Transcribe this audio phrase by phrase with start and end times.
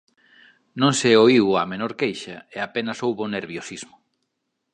[0.81, 3.95] Non se oíu a menor queixa, e a penas houbo nerviosismo.